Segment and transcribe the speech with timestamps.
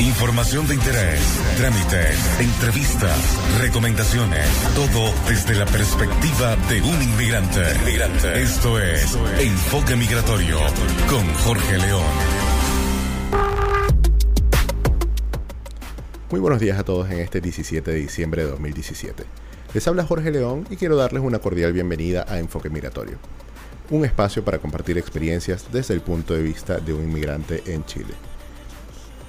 [0.00, 1.20] Información de interés,
[1.56, 3.18] trámites, entrevistas,
[3.60, 7.62] recomendaciones, todo desde la perspectiva de un inmigrante.
[8.40, 10.60] Esto es Enfoque Migratorio
[11.10, 12.04] con Jorge León.
[16.30, 19.24] Muy buenos días a todos en este 17 de diciembre de 2017.
[19.74, 23.18] Les habla Jorge León y quiero darles una cordial bienvenida a Enfoque Migratorio,
[23.90, 28.14] un espacio para compartir experiencias desde el punto de vista de un inmigrante en Chile.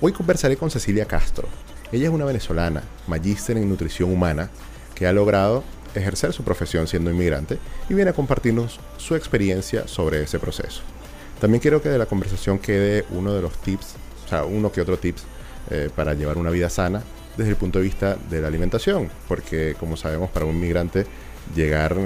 [0.01, 1.45] Hoy conversaré con Cecilia Castro.
[1.91, 4.49] Ella es una venezolana, magíster en nutrición humana,
[4.95, 5.61] que ha logrado
[5.93, 7.57] ejercer su profesión siendo inmigrante
[7.89, 10.83] y viene a compartirnos su experiencia sobre ese proceso.
[11.41, 14.79] También quiero que de la conversación quede uno de los tips, o sea, uno que
[14.79, 15.23] otro tips
[15.69, 17.03] eh, para llevar una vida sana
[17.35, 21.05] desde el punto de vista de la alimentación, porque como sabemos para un inmigrante
[21.53, 21.97] llegar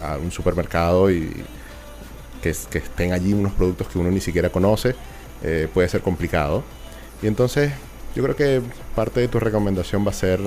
[0.00, 1.28] a un supermercado y
[2.40, 4.94] que, que estén allí unos productos que uno ni siquiera conoce,
[5.42, 6.64] eh, puede ser complicado.
[7.22, 7.72] Y entonces
[8.14, 8.62] yo creo que
[8.94, 10.40] parte de tu recomendación va a ser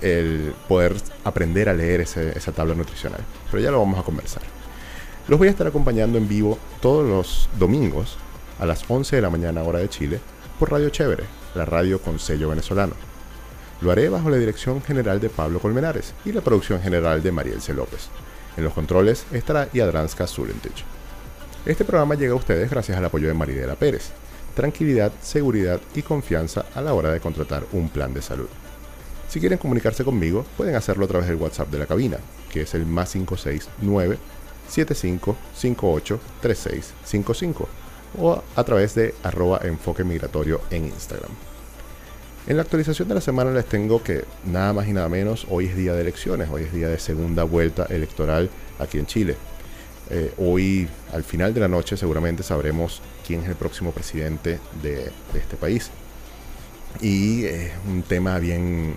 [0.00, 3.20] el poder aprender a leer esa tabla nutricional.
[3.50, 4.42] Pero ya lo vamos a conversar.
[5.28, 8.18] Los voy a estar acompañando en vivo todos los domingos
[8.58, 10.20] a las 11 de la mañana hora de Chile
[10.58, 12.94] por Radio Chévere, la radio con sello venezolano.
[13.80, 17.60] Lo haré bajo la dirección general de Pablo Colmenares y la producción general de Mariel
[17.60, 17.74] C.
[17.74, 18.08] López.
[18.56, 20.84] En los controles estará Yadranska Zulentich.
[21.64, 24.12] Este programa llega a ustedes gracias al apoyo de Maridela Pérez.
[24.54, 28.48] Tranquilidad, seguridad y confianza a la hora de contratar un plan de salud.
[29.28, 32.18] Si quieren comunicarse conmigo, pueden hacerlo a través del WhatsApp de la cabina,
[32.50, 34.18] que es el más 569
[34.68, 37.68] 7558 3655
[38.18, 41.30] o a través de arroba enfoque migratorio en Instagram.
[42.46, 45.66] En la actualización de la semana les tengo que nada más y nada menos, hoy
[45.66, 48.50] es día de elecciones, hoy es día de segunda vuelta electoral
[48.80, 49.36] aquí en Chile.
[50.10, 55.10] Eh, hoy, al final de la noche, seguramente sabremos quién es el próximo presidente de,
[55.34, 55.90] este país.
[57.00, 58.94] Y es un tema bien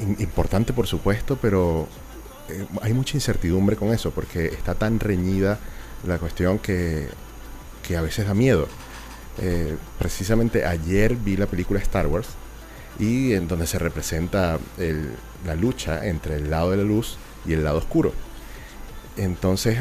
[0.00, 1.86] eh, importante, por supuesto, pero
[2.48, 5.58] eh, hay mucha incertidumbre con eso, porque está tan reñida
[6.06, 7.08] la cuestión que,
[7.86, 8.68] que a veces da miedo.
[9.98, 12.28] precisamente ayer vi la película Star Wars
[12.98, 14.58] y en donde se representa
[15.46, 18.12] la lucha entre el lado de la luz y el lado oscuro.
[19.16, 19.80] Entonces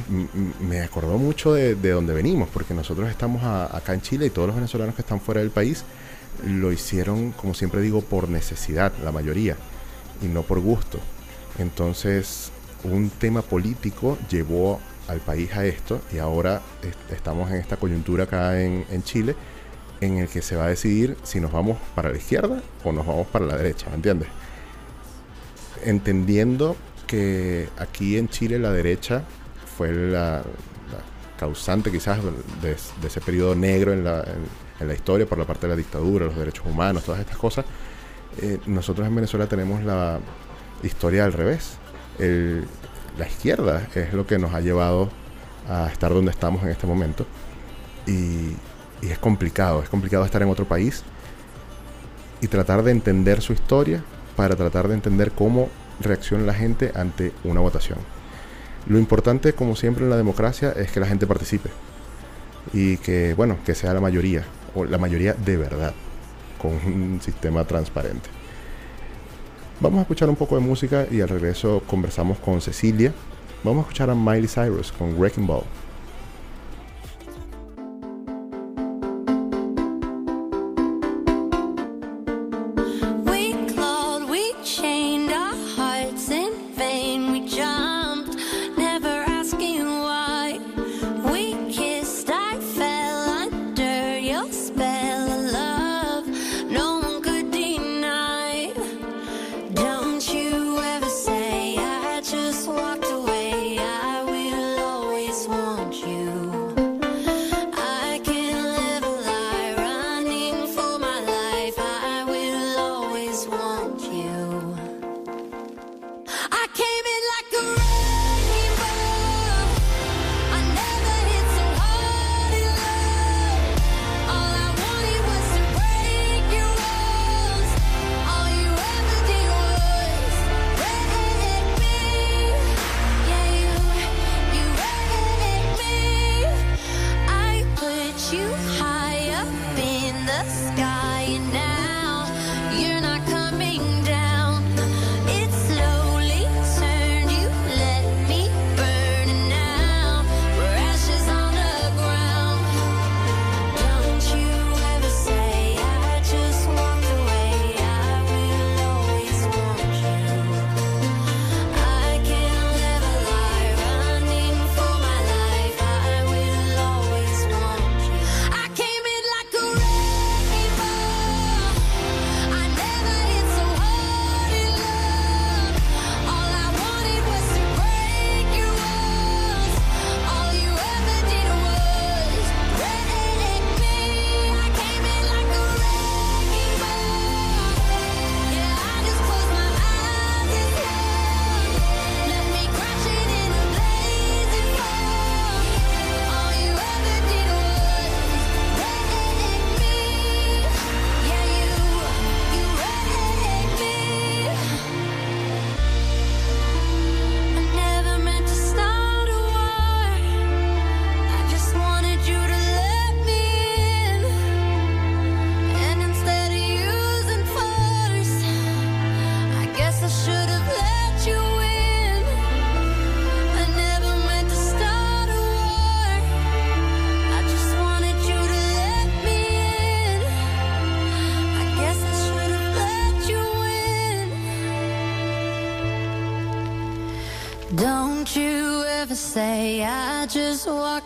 [0.60, 4.56] me acordó mucho de, donde venimos, porque nosotros estamos acá en Chile y todos los
[4.56, 5.86] venezolanos que están fuera del país
[6.46, 9.56] lo hicieron, como siempre digo, por necesidad, la mayoría,
[10.22, 11.00] y no por gusto.
[11.60, 12.52] Entonces,
[12.84, 16.62] un tema político llevó al país a esto y ahora
[17.12, 19.36] estamos en esta coyuntura acá en, en, Chile
[20.00, 23.06] en el que se va a decidir si nos vamos para la izquierda o nos
[23.06, 24.30] vamos para la derecha, ¿me entiendes?
[25.84, 26.76] Entendiendo
[27.12, 29.24] que aquí en Chile la derecha
[29.78, 30.44] fue la,
[31.38, 32.20] causante quizás
[32.62, 34.24] de, ese periodo negro en la,
[34.94, 37.66] historia por la parte de la dictadura, los derechos humanos, todas estas cosas.
[38.42, 40.20] Eh, nosotros en Venezuela tenemos la
[40.84, 41.78] historia al revés.
[42.18, 45.10] la izquierda es lo que nos ha llevado
[45.68, 47.26] a estar donde estamos en este momento.
[48.08, 48.56] Y,
[49.02, 51.04] y es complicado, es complicado estar en otro país
[52.40, 54.02] y tratar de entender su historia
[54.38, 55.70] para tratar de entender cómo
[56.04, 58.00] reacciona la gente ante una votación.
[58.88, 61.70] Lo importante, como siempre en la democracia, es que la gente participe
[62.74, 64.44] y que, bueno, que sea la mayoría,
[64.76, 65.94] o la mayoría de verdad,
[66.60, 68.30] con un sistema transparente.
[69.80, 73.14] Vamos a escuchar un poco de música y al regreso conversamos con Cecilia.
[73.64, 75.64] Vamos a escuchar a Miley Cyrus con Wrecking Ball.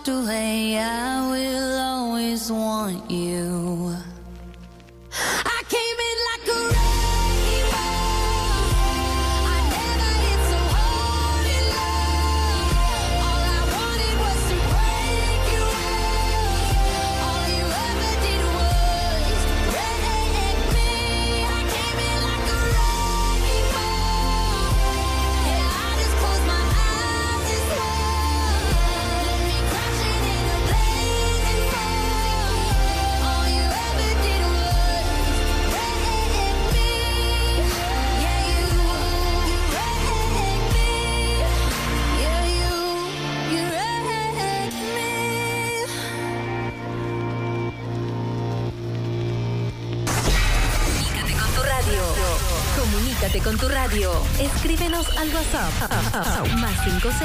[0.05, 1.14] to lay out.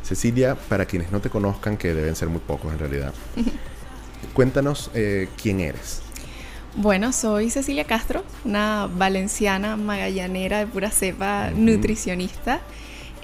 [0.01, 3.13] Cecilia, para quienes no te conozcan, que deben ser muy pocos en realidad,
[4.33, 6.04] cuéntanos eh, quién eres.
[6.75, 12.59] Bueno, soy Cecilia Castro, una valenciana magallanera de pura cepa, nutricionista.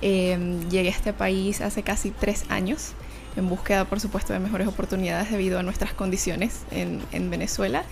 [0.01, 2.93] Eh, llegué a este país hace casi tres años
[3.35, 7.83] en búsqueda, por supuesto, de mejores oportunidades debido a nuestras condiciones en, en Venezuela.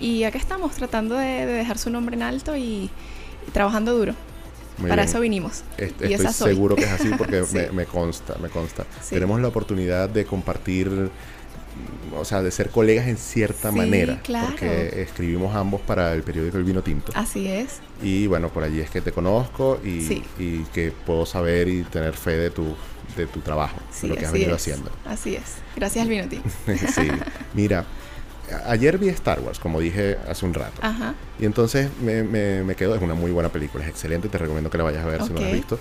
[0.00, 2.90] Y acá estamos tratando de, de dejar su nombre en alto y,
[3.46, 4.14] y trabajando duro.
[4.78, 5.10] Muy Para bien.
[5.10, 5.62] eso vinimos.
[5.76, 7.56] Est- y Estoy esa seguro que es así porque Sí.
[7.56, 8.84] me, me consta, me consta.
[9.02, 9.10] Sí.
[9.14, 11.10] Tenemos la oportunidad de compartir,
[12.16, 14.20] o sea, de ser colegas en cierta Sí, manera.
[14.22, 14.48] claro.
[14.50, 17.12] Porque escribimos ambos para el periódico El Vino Tinto.
[17.14, 17.80] Así es.
[18.02, 20.22] Y bueno, por allí es que te conozco y, Sí.
[20.38, 22.74] y que puedo saber y tener fe de tu,
[23.16, 24.62] de tu trabajo, Sí, de lo que has venido es.
[24.62, 24.90] haciendo.
[25.06, 25.42] Así es.
[25.76, 26.48] Gracias al vino tinto.
[26.94, 27.08] sí.
[27.54, 27.84] Mira,
[28.66, 30.78] ayer vi Star Wars, como dije hace un rato.
[30.82, 31.14] Ajá.
[31.40, 34.68] Y entonces me, me, me quedo, es una muy buena película, es excelente, te recomiendo
[34.70, 35.76] que la vayas a ver si no la has visto.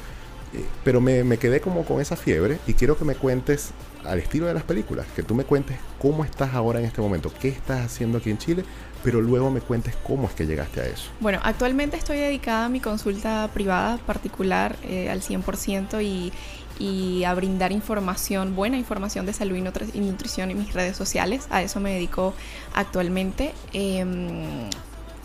[0.53, 3.71] Eh, Pero me, me quedé como con esa fiebre y quiero que me cuentes
[4.05, 7.31] al estilo de las películas, que tú me cuentes cómo estás ahora en este momento,
[7.39, 8.63] qué estás haciendo aquí en Chile,
[9.03, 11.09] pero luego me cuentes cómo es que llegaste a eso.
[11.19, 16.31] Bueno, actualmente estoy dedicada a mi consulta privada particular eh, al 100% y,
[16.79, 20.95] y a brindar información, buena información de salud y, nutri- y nutrición en mis redes
[20.97, 21.47] sociales.
[21.49, 22.33] A eso me dedico
[22.73, 23.53] actualmente.
[23.73, 24.69] Em,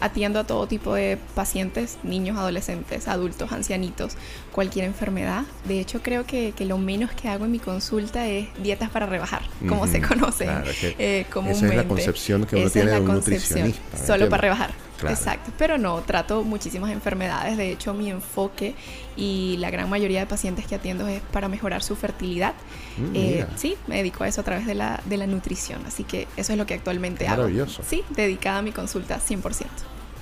[0.00, 4.16] atiendo a todo tipo de pacientes, niños, adolescentes, adultos, ancianitos,
[4.52, 5.44] cualquier enfermedad.
[5.64, 9.06] De hecho, creo que, que lo menos que hago en mi consulta es dietas para
[9.06, 11.66] rebajar, como se conoce claro, eh, esa comúnmente.
[11.68, 13.98] es la concepción que uno Esa tiene es la de un concepción, nutricionista.
[13.98, 14.70] ¿me Solo para rebajar.
[14.98, 15.14] Claro.
[15.14, 15.52] Exacto.
[15.58, 17.58] Pero no, trato muchísimas enfermedades.
[17.58, 18.74] De hecho, mi enfoque
[19.16, 22.54] y la gran mayoría de pacientes que atiendo es para mejorar su fertilidad.
[22.96, 25.84] Mm, Eh, sí, me dedico a eso a través de la, de la nutrición.
[25.86, 27.42] Así que eso es lo que actualmente Qué hago.
[27.42, 27.82] maravilloso.
[27.88, 29.66] Sí, dedicada a mi consulta 100%.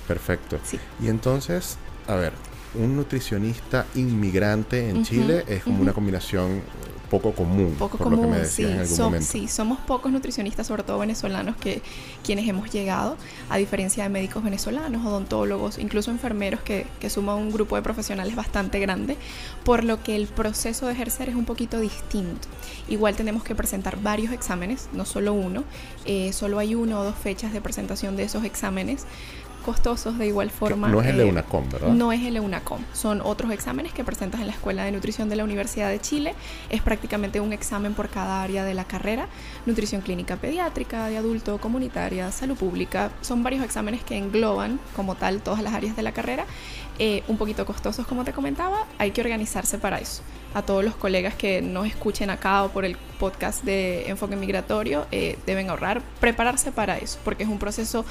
[0.09, 0.59] Perfecto.
[0.65, 0.79] Sí.
[1.01, 1.77] Y entonces,
[2.09, 2.33] a ver,
[2.75, 6.63] un nutricionista inmigrante en Chile es como una combinación
[7.11, 8.63] poco común, Poco por común, lo que me sí.
[8.65, 9.27] decías en algún Som- momento.
[9.31, 11.81] sí, somos pocos nutricionistas, sobre todo venezolanos, que
[12.25, 13.17] quienes hemos llegado,
[13.51, 18.35] a diferencia de médicos venezolanos, odontólogos, incluso enfermeros, que, que suma un grupo de profesionales
[18.35, 19.17] bastante grande,
[19.65, 22.49] por lo que el proceso de ejercer es un poquito distinto.
[22.89, 25.63] Igual tenemos que presentar varios exámenes, no solo uno,
[26.07, 29.05] eh, solo hay una o dos fechas de presentación de esos exámenes
[29.65, 30.89] costosos de igual forma.
[30.89, 31.89] no es el eh, EUNACOM, ¿verdad?
[31.89, 35.37] no es el EUNACOM, son otros exámenes que presentas en la Escuela de Nutrición de
[35.37, 36.35] la Universidad de Chile.
[36.71, 39.29] Es prácticamente un examen por cada área de la carrera.
[39.67, 43.11] Nutrición clínica pediátrica, de adulto, comunitaria, salud pública.
[43.23, 46.45] Son varios exámenes que engloban como tal todas las áreas de la carrera.
[46.99, 50.23] Eh, un poquito costosos como te comentaba, hay que organizarse para eso.
[50.55, 55.07] A todos los colegas que nos escuchen acá o por el podcast de Enfoque Migratorio
[55.11, 58.05] eh, deben ahorrar, prepararse para eso, porque es un proceso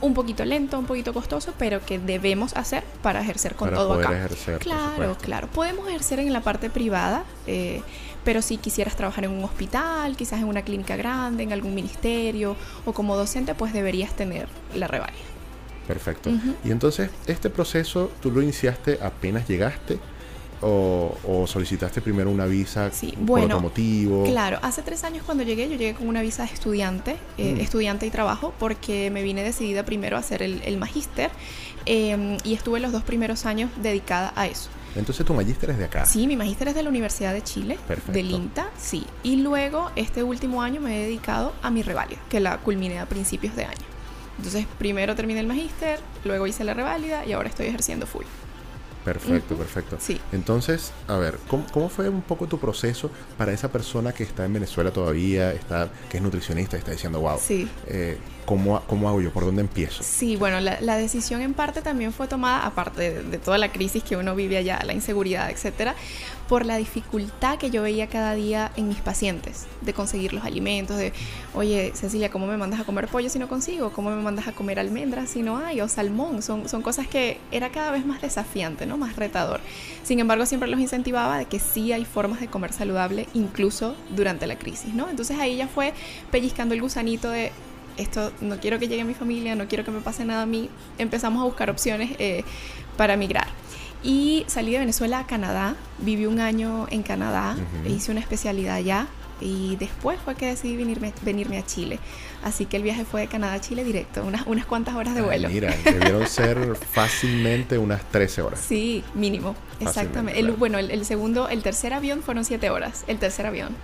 [0.00, 3.88] un poquito lento, un poquito costoso, pero que debemos hacer para ejercer con Para todo
[3.90, 4.16] poder acá.
[4.16, 5.48] ejercer, claro, claro.
[5.48, 7.82] Podemos ejercer en la parte privada, eh,
[8.24, 12.56] pero si quisieras trabajar en un hospital, quizás en una clínica grande, en algún ministerio
[12.86, 15.29] o como docente, pues deberías tener la revalida.
[15.86, 16.30] Perfecto.
[16.64, 19.98] Y entonces, ¿este proceso tú lo iniciaste apenas llegaste?
[20.62, 24.24] ¿O, o solicitaste primero una visa Sí, por otro motivo?
[24.24, 27.60] Claro, hace tres años cuando llegué, yo llegué con una visa de estudiante, eh, Mm.
[27.60, 31.30] estudiante y trabajo, porque me vine decidida primero a hacer el, el magíster
[31.86, 34.68] eh, y estuve los dos primeros años dedicada a eso.
[34.96, 36.04] Entonces tu magíster es de acá.
[36.04, 38.12] Sí, mi magíster es de la Universidad de Chile, Perfecto.
[38.12, 39.06] del INTA, sí.
[39.22, 43.06] Y luego, este último año me he dedicado a mi reválida, que la culminé a
[43.06, 43.89] principios de año.
[44.40, 48.24] Entonces, primero terminé el magíster, luego hice la reválida y ahora estoy ejerciendo full.
[49.04, 49.96] Perfecto, perfecto.
[50.00, 50.18] Sí.
[50.32, 54.44] Entonces, a ver, ¿cómo, cómo fue un poco tu proceso para esa persona que está
[54.46, 57.68] en Venezuela todavía, está, que es nutricionista y está diciendo, wow, Sí.
[57.86, 59.32] eh, ¿cómo, ¿cómo hago yo?
[59.32, 60.02] ¿Por dónde empiezo?
[60.02, 63.72] Sí, bueno, la, la decisión en parte también fue tomada, aparte de, de toda la
[63.72, 65.94] crisis que uno vive allá, la inseguridad, etcétera,
[66.50, 70.96] por la dificultad que yo veía cada día en mis pacientes de conseguir los alimentos,
[70.96, 71.12] de,
[71.54, 73.92] oye, Cecilia, ¿cómo me mandas a comer pollo si no consigo?
[73.92, 75.80] ¿Cómo me mandas a comer almendras si no hay?
[75.80, 78.96] O salmón, son, son cosas que era cada vez más desafiante, ¿no?
[78.96, 79.60] Más retador.
[80.02, 84.48] Sin embargo, siempre los incentivaba de que sí hay formas de comer saludable, incluso durante
[84.48, 85.08] la crisis, ¿no?
[85.08, 85.94] Entonces ahí ya fue
[86.32, 87.52] pellizcando el gusanito de,
[87.96, 90.46] esto no quiero que llegue a mi familia, no quiero que me pase nada a
[90.46, 90.68] mí.
[90.98, 92.44] Empezamos a buscar opciones eh,
[92.96, 93.46] para migrar.
[94.02, 97.54] Y salí de Venezuela a Canadá, viví un año en Canadá,
[97.86, 99.06] hice una especialidad allá
[99.42, 101.98] y después fue que decidí venirme, venirme a Chile.
[102.42, 105.20] Así que el viaje fue de Canadá a Chile directo, unas, unas cuantas horas de
[105.20, 105.48] Ah, vuelo.
[105.50, 108.60] mira, debieron ser fácilmente unas 13 horas.
[108.66, 110.40] Sí, mínimo, exactamente.
[110.40, 110.52] El.
[110.52, 113.76] Bueno, el, el segundo, el tercer avión fueron siete horas, el tercer avión.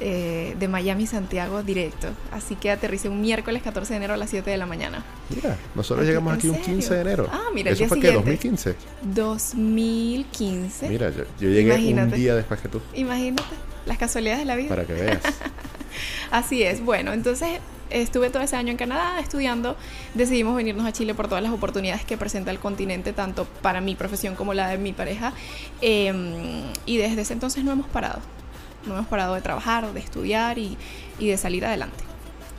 [0.00, 2.08] Eh, de Miami Santiago directo.
[2.32, 5.04] Así que aterricé un miércoles 14 de enero a las 7 de la mañana.
[5.34, 6.74] Mira, nosotros Aquí, llegamos ¿en aquí un serio?
[6.74, 7.28] 15 de enero.
[7.30, 8.30] Ah, mira, el ¿Eso día fue que siguiente.
[8.30, 8.74] 2015?
[9.14, 10.88] 2015.
[10.88, 13.42] Mira, yo, yo llegué un día después que tú, Imagínate
[13.86, 14.68] las casualidades de la vida.
[14.68, 15.20] para que veas.
[16.30, 16.84] Así es.
[16.84, 17.58] Bueno, entonces
[17.90, 19.76] estuve todo ese año en Canadá estudiando.
[20.14, 23.94] Decidimos venirnos a Chile por todas las oportunidades que presenta el continente, tanto para mi
[23.96, 25.32] profesión como la de mi pareja.
[25.80, 26.12] Eh,
[26.86, 28.20] y desde ese entonces no hemos parado.
[28.86, 30.76] No hemos parado de trabajar, de estudiar y,
[31.18, 32.04] y de salir adelante.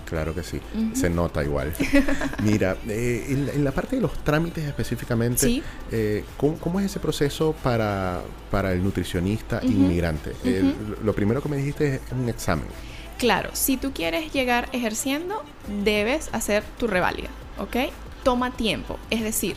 [0.06, 0.60] Claro que sí,
[0.94, 1.74] se nota igual.
[2.44, 5.64] Mira, eh, en, la- en la parte de los trámites específicamente, Sí.
[5.90, 8.20] eh, ¿cómo, cómo es ese proceso para,
[8.52, 10.34] para el nutricionista inmigrante?
[10.44, 12.66] Eh, lo primero que me dijiste es un examen.
[13.18, 15.44] Claro, si tú quieres llegar ejerciendo,
[15.86, 17.92] debes hacer tu reválida, ¿ok?
[18.24, 19.56] Toma tiempo, es decir,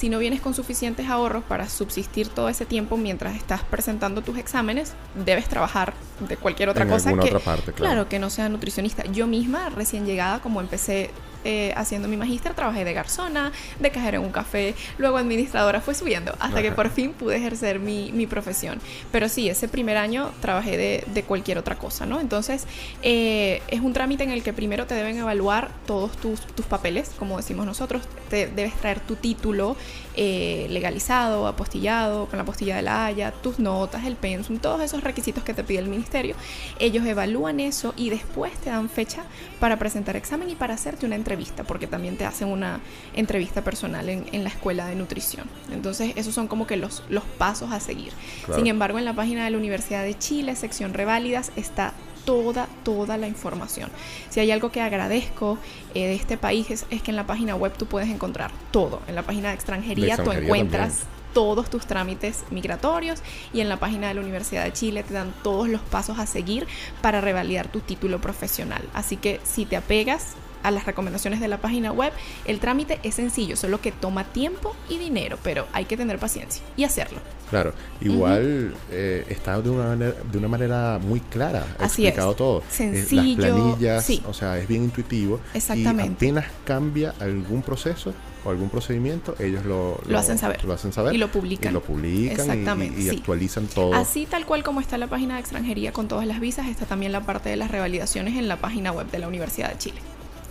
[0.00, 4.38] si no vienes con suficientes ahorros para subsistir todo ese tiempo mientras estás presentando tus
[4.38, 4.94] exámenes,
[5.26, 5.92] debes trabajar
[6.26, 7.76] de cualquier otra en cosa que, otra parte, claro.
[7.76, 9.04] claro, que no sea nutricionista.
[9.12, 11.10] Yo misma, recién llegada, como empecé
[11.44, 15.94] eh, haciendo mi magíster, trabajé de garzona, de cajera en un café, luego administradora, fue
[15.94, 18.80] subiendo, hasta que por fin pude ejercer mi, mi profesión.
[19.12, 22.20] Pero sí, ese primer año trabajé de, de cualquier otra cosa, ¿no?
[22.20, 22.66] Entonces,
[23.02, 27.10] eh, es un trámite en el que primero te deben evaluar todos tus, tus papeles,
[27.18, 29.76] como decimos nosotros, te debes traer tu título
[30.16, 35.04] eh, legalizado, apostillado, con la apostilla de la Haya, tus notas, el pensum, todos esos
[35.04, 36.34] requisitos que te pide el ministerio.
[36.78, 39.22] Ellos evalúan eso y después te dan fecha
[39.60, 41.29] para presentar examen y para hacerte una entrevista,
[41.64, 42.80] porque también te hacen una
[43.14, 45.46] entrevista personal en, en la escuela de nutrición.
[45.72, 48.12] Entonces, esos son como que los, los pasos a seguir.
[48.44, 48.58] Claro.
[48.60, 51.92] Sin embargo, en la página de la Universidad de Chile, sección reválidas, está
[52.24, 53.90] toda, toda la información.
[54.28, 55.58] Si hay algo que agradezco
[55.94, 59.00] eh, de este país es, es que en la página web tú puedes encontrar todo.
[59.08, 61.20] En la página de extranjería, De tú encuentras también.
[61.34, 63.20] todos tus trámites migratorios
[63.52, 66.26] y en la página de la Universidad de Chile te dan todos los pasos a
[66.26, 66.66] seguir
[67.00, 68.82] para revalidar tu título profesional.
[68.94, 72.12] Así que si te apegas a las recomendaciones de la página web,
[72.44, 76.62] el trámite es sencillo, solo que toma tiempo y dinero, pero hay que tener paciencia
[76.76, 77.18] y hacerlo.
[77.50, 82.36] Claro, igual eh, está de una, manera, de una manera muy clara Así explicado es.
[82.36, 82.58] todo.
[82.60, 84.22] Eh, Sencillo, las planillas, sí.
[84.26, 85.40] o sea, es bien intuitivo.
[85.52, 86.24] Exactamente.
[86.24, 88.14] Y apenas cambia algún proceso
[88.44, 90.64] o algún procedimiento, ellos lo, Lo hacen saber.
[90.64, 91.12] Lo hacen saber.
[91.14, 91.72] Y lo publican.
[91.72, 93.16] Y lo publican y- Exactamente, y, y sí.
[93.16, 93.94] actualizan todo.
[93.94, 97.10] Así tal cual como está la página de extranjería con todas las visas, está también
[97.12, 100.00] la parte de las revalidaciones en la página web de la Universidad de Chile,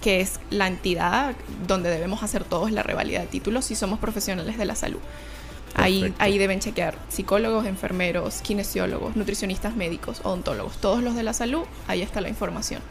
[0.02, 1.36] que es la entidad
[1.68, 5.00] donde debemos hacer todos la revalida de títulos si somos profesionales de la salud.
[5.76, 11.64] Ahí, ahí deben chequear psicólogos, enfermeros, kinesiólogos, nutricionistas médicos, odontólogos, todos los de la salud,
[11.88, 12.82] ahí está la información.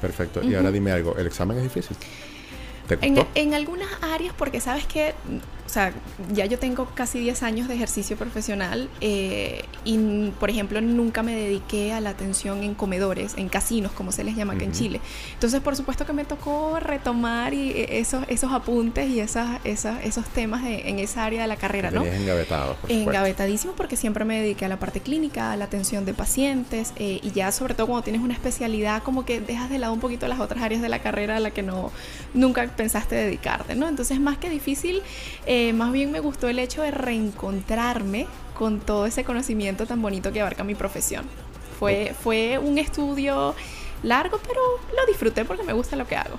[0.00, 0.42] Perfecto.
[0.42, 1.96] Y ahora dime algo, ¿el examen es difícil?
[2.86, 3.30] ¿Te En, costó?
[3.34, 5.14] en algunas áreas, porque sabes que,
[5.72, 5.90] o sea,
[6.34, 11.34] ya yo tengo casi 10 años de ejercicio profesional eh, y, por ejemplo, nunca me
[11.34, 14.78] dediqué a la atención en comedores, en casinos, como se les llama aquí en Ujú.
[14.78, 15.00] Chile.
[15.32, 20.04] Entonces, por supuesto que me tocó retomar y, eh, esos, esos apuntes y esas, esas,
[20.04, 22.02] esos temas de- en esa área de la carrera, ¿no?
[22.02, 22.92] Tenías engavetados, por.
[22.92, 27.18] Engavetadísimo porque siempre me dediqué a la parte clínica, a la atención de pacientes eh,
[27.22, 30.28] y ya sobre todo cuando tienes una especialidad como que dejas de lado un poquito
[30.28, 31.90] las otras áreas de la carrera a la que no
[32.34, 33.88] nunca pensaste dedicarte, ¿no?
[33.88, 35.00] Entonces más que difícil,
[35.46, 38.26] eh, más bien me gustó el hecho de reencontrarme
[38.58, 41.24] con todo ese conocimiento tan bonito que abarca mi profesión.
[41.78, 43.54] Fue, fue un estudio
[44.02, 44.60] largo, pero
[44.96, 46.36] lo disfruté porque me gusta lo que hago.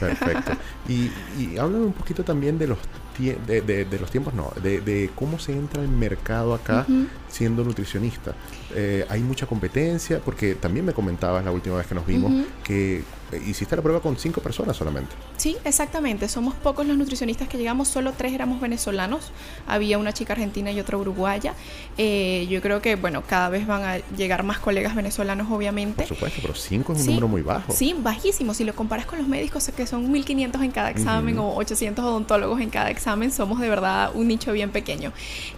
[0.00, 0.52] Perfecto.
[0.88, 2.78] Y, y háblame un poquito también de los,
[3.18, 6.86] tie- de, de- de los tiempos, no, de, de cómo se entra al mercado acá
[7.28, 8.34] siendo nutricionista.
[8.78, 12.30] Eh, hay mucha competencia, porque también me comentabas la última vez que nos vimos
[12.62, 13.02] que
[13.32, 15.12] eh, hiciste la prueba con cinco personas solamente.
[15.38, 16.28] Sí, exactamente.
[16.28, 19.32] Somos pocos los nutricionistas que llegamos, solo tres éramos venezolanos.
[19.66, 21.54] Había una chica argentina y otra uruguaya.
[21.96, 26.02] Eh, yo creo que, bueno, cada vez van a llegar más colegas venezolanos, obviamente.
[26.04, 27.72] Por supuesto, pero cinco es un Sí, número muy bajo.
[27.72, 28.52] Sí, bajísimo.
[28.52, 32.60] Si lo comparas con los médicos, que son 1500 en cada examen o 800 odontólogos
[32.60, 35.12] en cada examen, somos de verdad un nicho bien pequeño.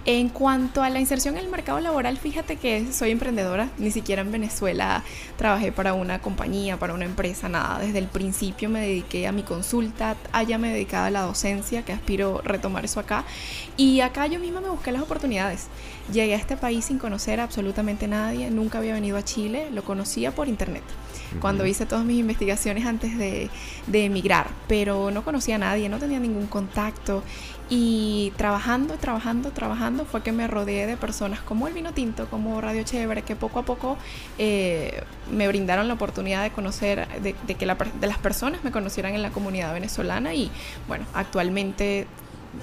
[0.04, 3.70] En cuanto a la inserción en el mercado laboral, fíjate que soy emprendedora.
[3.78, 5.04] Ni siquiera en Venezuela
[5.36, 7.78] trabajé para una compañía, para una empresa, nada.
[7.78, 11.92] Desde el principio me dediqué a mi consulta, allá me dedicaba a la docencia, que
[11.92, 13.24] aspiro retomar eso acá.
[13.76, 15.66] Y acá yo misma me busqué las oportunidades.
[16.12, 19.84] Llegué a este país sin conocer a absolutamente nadie, nunca había venido a Chile, lo
[19.84, 20.82] conocía por internet
[21.40, 23.50] cuando hice todas mis investigaciones antes de,
[23.86, 27.22] de emigrar, pero no conocía a nadie, no tenía ningún contacto
[27.70, 32.61] y trabajando, trabajando, trabajando fue que me rodeé de personas como el vino tinto, como
[32.61, 33.98] Radio Chévere, que poco a poco
[34.38, 38.70] eh, me brindaron la oportunidad de conocer, de, de que la de las personas me
[38.70, 40.50] conocieran en la comunidad venezolana y
[40.87, 42.07] bueno, actualmente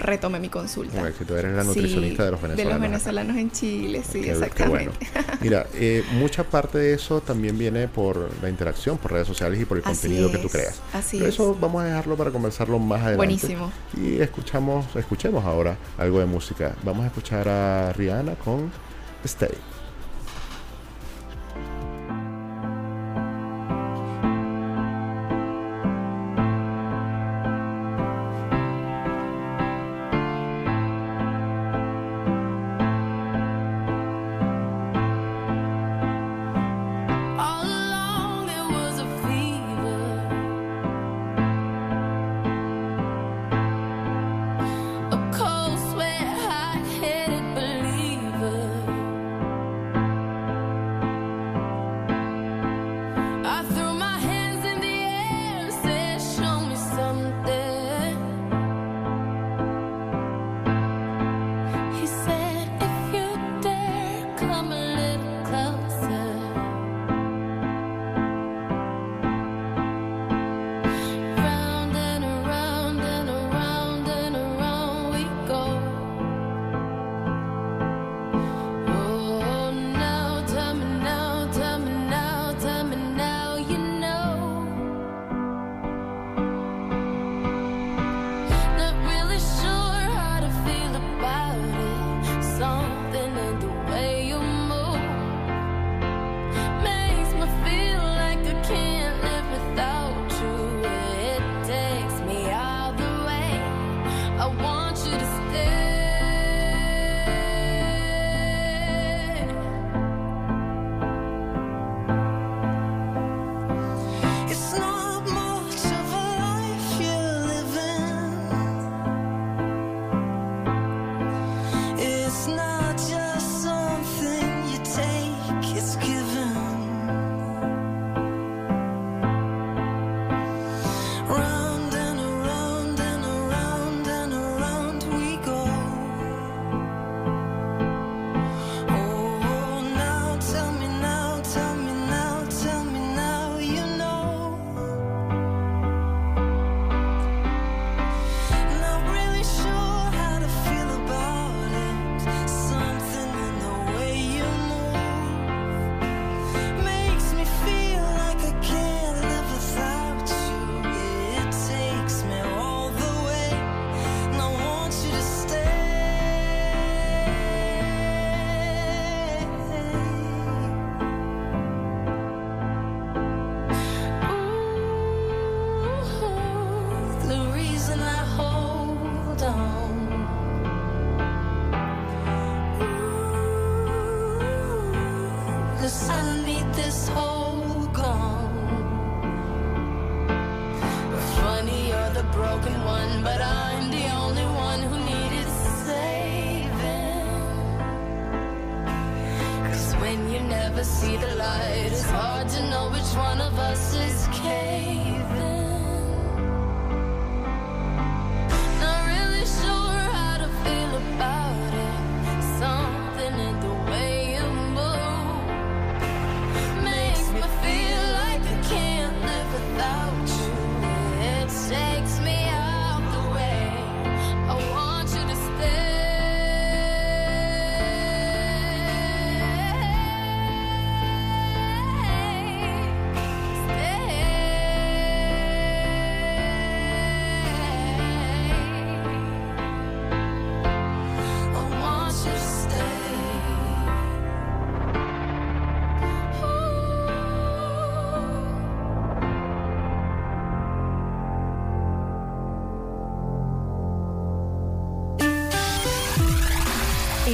[0.00, 1.00] retomé mi consulta.
[1.00, 2.72] Un éxito, eres la Sí, nutricionista de los De venezolanos.
[2.80, 2.90] los acá.
[3.12, 4.90] venezolanos en Chile, sí, Qué- qué exactamente.
[5.14, 5.38] bueno.
[5.40, 9.64] Mira, eh, mucha parte de eso también viene por la interacción, por redes sociales y
[9.64, 10.80] por el Así contenido que tú creas.
[10.92, 11.34] así Pero es.
[11.34, 13.16] eso vamos a dejarlo para conversarlo más adelante.
[13.16, 13.72] Buenísimo.
[13.96, 16.74] Y escuchamos, escuchemos ahora algo de música.
[16.82, 18.70] Vamos a escuchar a Rihanna con
[19.24, 19.50] Stay.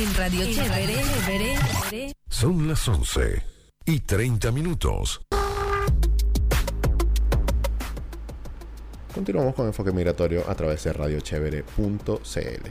[0.03, 2.13] En Radio Chévere, Chévere.
[2.29, 3.41] Son las 11
[3.85, 5.21] y 30 minutos.
[9.15, 12.69] Continuamos con Enfoque Migratorio a través de radiochevere.cl.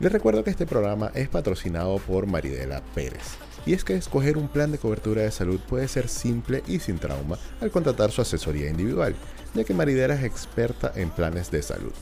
[0.00, 3.38] Les recuerdo que este programa es patrocinado por Maridela Pérez.
[3.64, 6.98] Y es que escoger un plan de cobertura de salud puede ser simple y sin
[6.98, 9.16] trauma al contratar su asesoría individual,
[9.54, 11.94] ya que Maridela es experta en planes de salud.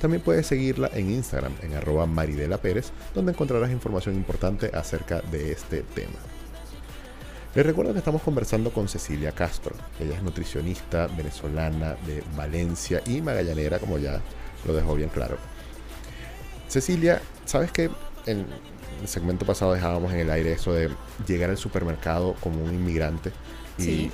[0.00, 6.18] También puedes seguirla en Instagram en arroba donde encontrarás información importante acerca de este tema.
[7.54, 9.74] Les recuerdo que estamos conversando con Cecilia Castro.
[9.98, 14.20] Ella es nutricionista venezolana de Valencia y magallanera, como ya
[14.64, 15.36] lo dejó bien claro.
[16.68, 17.90] Cecilia, ¿sabes que
[18.26, 18.44] en
[19.02, 20.90] el segmento pasado dejábamos en el aire eso de
[21.26, 23.32] llegar al supermercado como un inmigrante
[23.78, 24.10] y, Sí.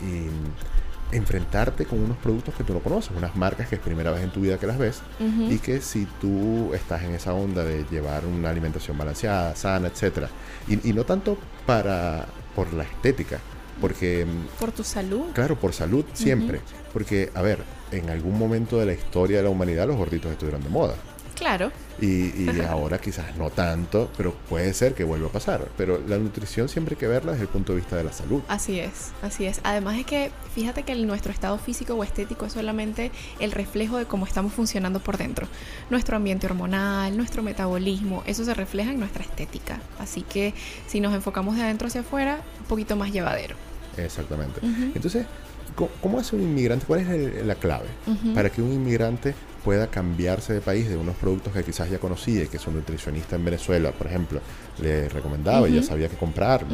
[0.00, 4.22] y enfrentarte con unos productos que tú no conoces, unas marcas que es primera vez
[4.22, 7.84] en tu vida que las ves y que si tú estás en esa onda de
[7.90, 10.28] llevar una alimentación balanceada, sana, etcétera,
[10.66, 13.38] y, y no tanto para por la estética,
[13.80, 14.26] porque
[14.58, 15.26] Por tu salud.
[15.34, 16.60] claro, por salud siempre,
[16.94, 17.58] porque a ver,
[17.90, 20.94] en algún momento de la historia de la humanidad los gorditos estuvieron de moda.
[21.42, 21.72] Claro.
[22.00, 25.68] Y, y ahora quizás no tanto, pero puede ser que vuelva a pasar.
[25.76, 28.42] Pero la nutrición siempre hay que verla desde el punto de vista de la salud.
[28.48, 29.60] Así es, así es.
[29.64, 33.98] Además es que fíjate que el- nuestro estado físico o estético es solamente el reflejo
[33.98, 35.48] de cómo estamos funcionando por dentro.
[35.90, 39.80] Nuestro ambiente hormonal, nuestro metabolismo, eso se refleja en nuestra estética.
[39.98, 40.54] Así que
[40.86, 43.56] si nos enfocamos de adentro hacia afuera, un poquito más llevadero.
[43.96, 44.60] Exactamente.
[44.94, 45.26] Entonces,
[46.00, 46.86] ¿cómo, hace un inmigrante?
[46.86, 47.86] ¿Cuál es el- la clave
[48.34, 52.44] para que un inmigrante pueda cambiarse de país de unos productos que quizás ya conocía
[52.44, 54.40] y que su nutricionista en Venezuela, por ejemplo,
[54.80, 56.64] le recomendaba y ya sabía que comprar?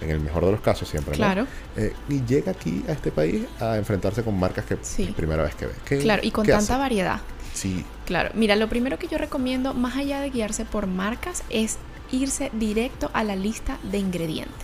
[0.00, 1.16] En el mejor de los casos siempre, ¿no?
[1.16, 1.46] Claro.
[1.76, 5.04] Eh, y llega aquí a este país a enfrentarse con marcas que Sí.
[5.04, 5.72] es primera vez que ve.
[5.86, 6.76] ¿Qué- Claro, y con tanta hace?
[6.76, 7.20] variedad.
[7.54, 11.78] Sí, Claro, mira, lo primero que yo recomiendo, más allá de guiarse por marcas, es
[12.12, 14.54] irse directo a la lista de ingredientes.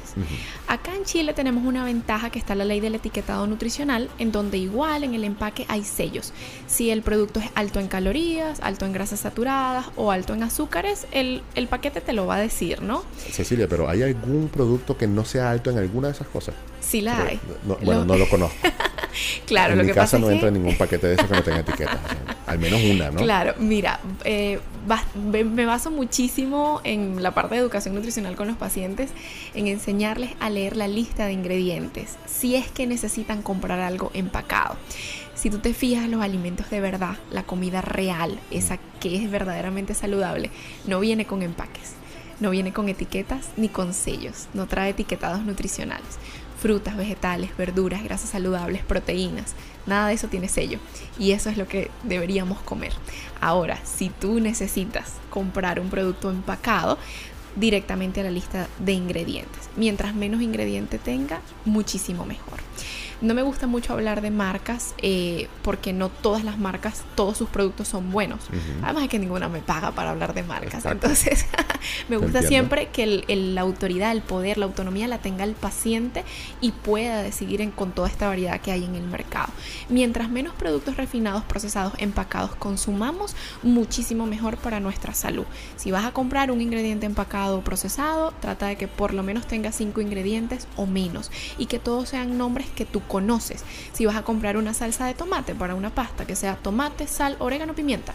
[0.68, 4.58] Acá en Chile tenemos una ventaja que está la ley del etiquetado nutricional, en donde
[4.58, 6.32] igual en el empaque hay sellos.
[6.66, 11.06] Si el producto es alto en calorías, alto en grasas saturadas o alto en azúcares,
[11.12, 13.04] el, el paquete te lo va a decir, ¿no?
[13.30, 16.54] Cecilia, pero ¿hay algún producto que no sea alto en alguna de esas cosas?
[16.80, 17.40] Sí la hay.
[17.66, 18.56] No- bueno, Lo- no lo conozco.
[19.46, 20.58] Claro, en lo mi que casa pasa no es entra que...
[20.58, 21.94] ningún paquete de esos que no tenga etiquetas.
[21.96, 23.20] o sea, al menos una, ¿no?
[23.20, 28.48] Claro, mira, eh, bas- me me baso muchísimo en la parte de educación nutricional con
[28.48, 29.10] los pacientes,
[29.54, 34.76] en enseñarles a leer la lista de ingredientes, si es que necesitan comprar algo empacado.
[35.34, 39.94] Si tú te fijas, los alimentos de verdad, la comida real, esa que es verdaderamente
[39.94, 40.50] saludable,
[40.86, 41.94] no viene con empaques,
[42.38, 46.06] no viene con etiquetas ni con sellos, no trae etiquetados nutricionales.
[46.62, 50.78] Frutas, vegetales, verduras, grasas saludables, proteínas, nada de eso tiene sello.
[51.18, 52.92] Y eso es lo que deberíamos comer.
[53.40, 56.98] Ahora, si tú necesitas comprar un producto empacado,
[57.56, 59.68] directamente a la lista de ingredientes.
[59.76, 62.60] Mientras menos ingrediente tenga, muchísimo mejor.
[63.22, 67.48] No me gusta mucho hablar de marcas eh, porque no todas las marcas, todos sus
[67.48, 68.40] productos son buenos.
[68.48, 68.58] Ujú.
[68.84, 70.74] Además es que ninguna me paga para hablar de marcas.
[70.84, 71.06] Exacto.
[71.06, 71.46] Entonces,
[72.08, 72.48] me gusta entiendo.
[72.48, 76.24] siempre que el- el- la autoridad, el poder, la autonomía la tenga el paciente
[76.60, 79.52] y pueda decidir en- con toda esta variedad que hay en el mercado.
[79.88, 85.44] Mientras menos productos refinados, procesados, empacados consumamos, muchísimo mejor para nuestra salud.
[85.76, 89.46] Si vas a comprar un ingrediente empacado o procesado, trata de que por lo menos
[89.46, 93.62] tenga cinco ingredientes o menos y que todos sean nombres que tú conoces.
[93.92, 97.36] Si vas a comprar una salsa de tomate para una pasta, que sea tomate, sal,
[97.40, 98.14] orégano, pimienta,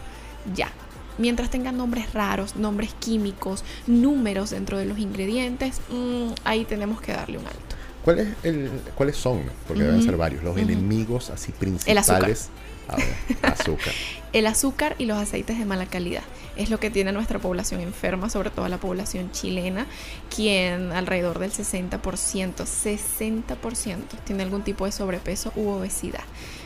[0.55, 0.71] ya.
[1.19, 7.13] Mientras tengan nombres raros, nombres químicos, números dentro de los ingredientes, mm, ahí tenemos que
[7.13, 7.75] darle un alto.
[8.07, 9.41] ¿Cuál es el, ¿Cuáles son?
[9.67, 10.41] Porque deben Ujú, ser varios.
[10.41, 11.59] Los enemigos así azúcar.
[11.59, 12.47] principales.
[12.87, 13.93] A ver, azúcar.
[14.31, 16.23] El azúcar y los aceites de mala calidad
[16.55, 19.87] es lo que tiene nuestra población enferma, sobre todo la población chilena,
[20.33, 26.23] quien alrededor del 60%, 60% tiene algún tipo de sobrepeso u obesidad.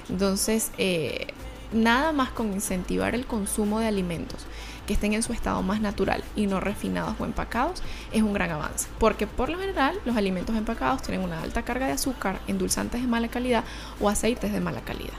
[0.10, 1.26] Entonces, eh,
[1.72, 4.46] nada más con incentivar el consumo de alimentos
[4.86, 7.82] que estén en su estado más natural y no refinados o empacados
[8.12, 11.88] es un gran avance, porque por lo general los alimentos empacados tienen una alta carga
[11.88, 13.64] de azúcar, endulzantes de mala calidad
[14.00, 15.14] o aceites de mala calidad.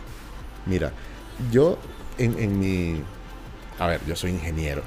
[0.67, 0.93] Mira,
[1.51, 1.79] yo
[2.19, 3.03] en, mi...
[3.79, 4.83] A ver, yo soy ingeniero.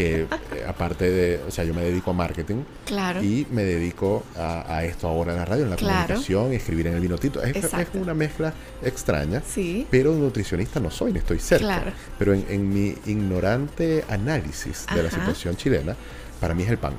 [0.00, 1.40] Que eh, aparte de...
[1.46, 2.62] O sea, yo me dedico a marketing.
[2.86, 3.22] Claro.
[3.22, 6.06] Y me dedico a, a esto ahora en la radio, en la Claro.
[6.06, 7.42] comunicación, escribir en el vino tinto.
[7.42, 9.42] Es, es una mezcla extraña.
[9.46, 9.86] Sí.
[9.90, 11.64] Pero nutricionista no soy, ni estoy cerca.
[11.66, 11.92] Claro.
[12.18, 15.94] Pero en, en mi ignorante análisis de la situación chilena,
[16.40, 16.94] para mí es el pan.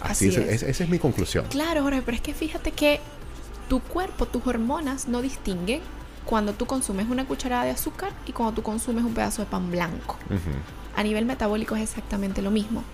[0.00, 0.48] Así, Así es, es.
[0.48, 1.46] es- esa es mi conclusión.
[1.48, 3.00] Claro, Jorge, pero es que fíjate que
[3.68, 5.80] tu cuerpo, tus hormonas no distinguen
[6.26, 9.70] cuando tú consumes una cucharada de azúcar y cuando tú consumes un pedazo de pan
[9.70, 10.16] blanco.
[10.96, 12.84] A nivel metabólico es exactamente lo mismo.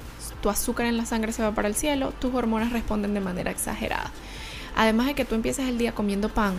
[0.43, 3.51] Tu azúcar en la sangre se va para el cielo, tus hormonas responden de manera
[3.51, 4.11] exagerada.
[4.77, 6.55] Además de que tú empiezas el día comiendo pan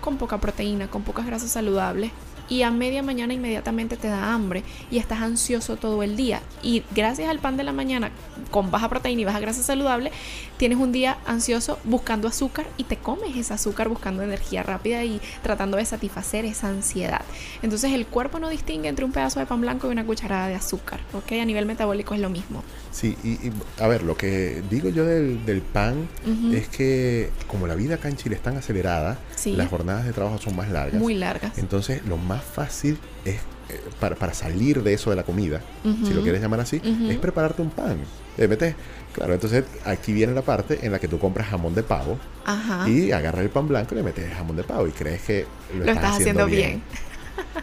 [0.00, 2.12] con poca proteína, con pocas grasas saludables
[2.50, 6.42] y a media mañana inmediatamente te da hambre y estás ansioso todo el día.
[6.62, 8.10] Y gracias al pan de la mañana
[8.50, 10.10] con baja proteína y baja grasa saludable,
[10.58, 15.20] tienes un día ansioso buscando azúcar y te comes ese azúcar buscando energía rápida y
[15.42, 17.22] tratando de satisfacer esa ansiedad.
[17.62, 20.56] Entonces el cuerpo no distingue entre un pedazo de pan blanco y una cucharada de
[20.56, 21.32] azúcar, ¿ok?
[21.40, 22.62] A nivel metabólico es lo mismo.
[22.90, 26.52] Sí, y, y, a ver, lo que digo yo del, del pan Ujú.
[26.52, 29.52] es que como la vida acá en Chile es tan acelerada, Sí.
[29.52, 31.00] las jornadas de trabajo son más largas.
[31.00, 31.56] Muy largas.
[31.56, 36.12] Entonces, lo más fácil es, eh, para, para salir de eso de la comida, si
[36.12, 37.98] lo quieres llamar así, es prepararte un pan.
[38.36, 38.74] Le metes,
[39.12, 42.88] claro, entonces aquí viene la parte en la que tú compras jamón de pavo Ajá.
[42.88, 45.84] y agarras el pan blanco y le metes jamón de pavo y crees que lo,
[45.84, 46.82] Lo estás haciendo bien.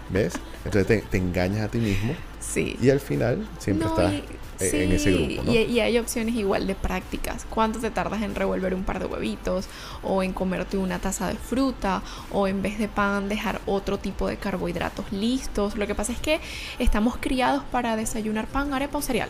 [0.10, 0.34] ¿Ves?
[0.68, 2.78] Entonces te, te engañas a ti mismo Sí.
[2.82, 4.24] y al final siempre No, estás y-
[4.60, 5.52] eh, en ese grupo, ¿no?
[5.54, 7.46] Y, y hay opciones igual de prácticas.
[7.50, 9.68] ¿Cuánto te tardas en revolver un par de huevitos?
[10.02, 12.02] O en comerte una taza de fruta.
[12.32, 15.76] O en vez de pan dejar otro tipo de carbohidratos listos.
[15.78, 16.40] Lo que pasa es que
[16.80, 19.30] estamos criados para desayunar pan, arepa o cereal.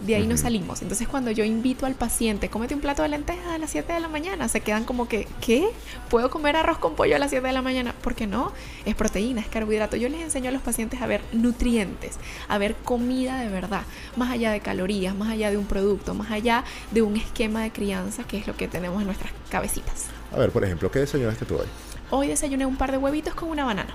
[0.00, 0.82] De ahí no salimos.
[0.82, 4.00] Entonces cuando yo invito al paciente, cómete un plato de lentejas a las 7 de
[4.00, 5.68] la mañana, se quedan como que, ¿qué?
[6.10, 7.94] ¿Puedo comer arroz con pollo a las 7 de la mañana?
[8.02, 8.52] ¿Por qué no?
[8.84, 9.96] Es proteína, es carbohidrato.
[9.96, 12.16] Yo les enseño a los pacientes a ver nutrientes,
[12.48, 13.82] a ver comida de verdad,
[14.16, 17.72] más allá de calorías, más allá de un producto, más allá de un esquema de
[17.72, 20.06] crianza, que es lo que tenemos en nuestras cabecitas.
[20.32, 21.66] A ver, por ejemplo, ¿qué desayunaste tú hoy?
[22.10, 23.94] Hoy desayuné un par de huevitos con una banana.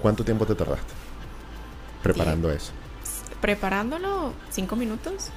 [0.00, 0.92] ¿Cuánto tiempo te tardaste
[2.02, 2.72] preparando eso?
[3.42, 5.28] Preparándolo 5 minutos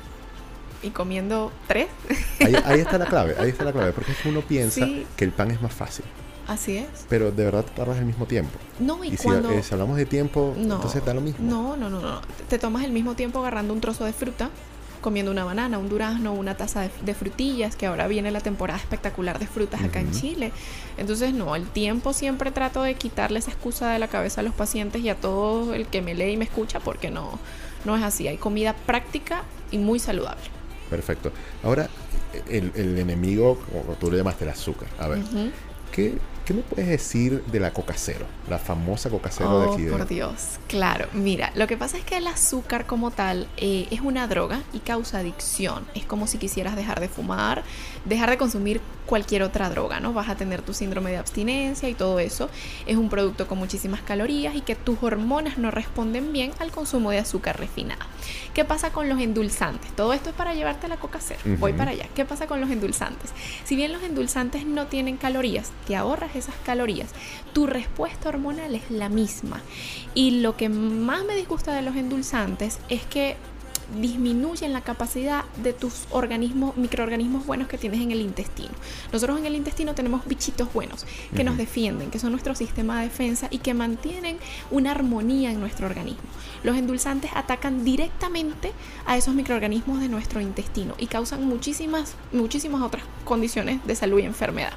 [0.83, 1.87] y comiendo 3.
[2.39, 5.05] Ahí, ahí está la clave, ahí está la clave, porque es que uno piensa Sí.
[5.17, 6.05] que el pan es más fácil,
[6.47, 6.87] Así es.
[7.09, 8.57] pero de verdad tardas el mismo tiempo.
[8.79, 9.49] No, y, Y, si, cuando...
[9.49, 11.49] eh, si hablamos de tiempo, No, entonces da lo mismo.
[11.49, 12.21] No, no, no, no.
[12.47, 14.51] Te tomas el mismo tiempo agarrando un trozo de fruta,
[15.01, 18.79] comiendo una banana, un durazno, una taza de, de frutillas, que ahora viene la temporada
[18.79, 20.19] espectacular de frutas acá en Ujú.
[20.19, 20.51] Chile.
[20.97, 24.53] Entonces, no, el tiempo siempre trato de quitarle esa excusa de la cabeza a los
[24.53, 27.39] pacientes y a todo el que me lee y me escucha, porque no,
[27.85, 28.27] no es así.
[28.27, 30.43] Hay comida práctica y muy saludable.
[30.89, 31.31] Perfecto.
[31.63, 31.89] Ahora,
[32.49, 34.87] el, el enemigo, como tú le llamaste el azúcar.
[34.99, 35.19] A ver.
[35.91, 38.25] ¿qué, qué me puedes decir de la coca cero?
[38.49, 39.83] La famosa coca cero de Oh, aquí.
[39.83, 40.59] de- por Dios.
[40.67, 44.61] Claro, mira, lo que pasa es que el azúcar como tal eh, es una droga
[44.73, 45.85] y causa adicción.
[45.95, 47.63] Es como si quisieras dejar de fumar,
[48.05, 50.13] dejar de consumir cualquier otra droga, ¿no?
[50.13, 52.49] Vas a tener tu síndrome de abstinencia y todo eso.
[52.87, 57.11] Es un producto con muchísimas calorías y que tus hormonas no responden bien al consumo
[57.11, 58.05] de azúcar refinada.
[58.53, 59.91] ¿Qué pasa con los endulzantes?
[59.95, 61.39] Todo esto es para llevarte la coca cero.
[61.59, 62.07] Voy para allá.
[62.15, 63.31] ¿Qué pasa con los endulzantes?
[63.63, 67.09] Si bien los endulzantes no tienen calorías, te ahorras esas calorías,
[67.53, 69.61] tu respuesta hormonal es la misma.
[70.13, 73.35] Y lo que más me disgusta de los endulzantes es que
[73.99, 78.71] disminuyen la capacidad de tus organismos, microorganismos buenos que tienes en el intestino.
[79.11, 83.07] Nosotros en el intestino tenemos bichitos buenos que nos defienden, que son nuestro sistema de
[83.07, 84.37] defensa y que mantienen
[84.71, 86.23] una armonía en nuestro organismo.
[86.63, 88.71] Los endulzantes atacan directamente
[89.05, 94.23] a esos microorganismos de nuestro intestino y causan muchísimas, muchísimas otras condiciones de salud y
[94.23, 94.73] enfermedad.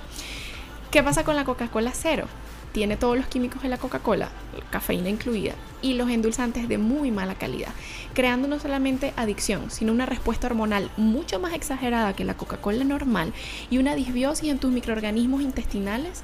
[0.90, 2.26] ¿Qué pasa con la Coca-Cola cero?
[2.72, 4.28] Tiene todos los químicos de la Coca-Cola,
[4.70, 7.72] cafeína incluida, y los endulzantes de muy mala calidad,
[8.14, 13.32] creando no solamente adicción, sino una respuesta hormonal mucho más exagerada que la Coca-Cola normal
[13.70, 16.22] y una disbiosis en tus microorganismos intestinales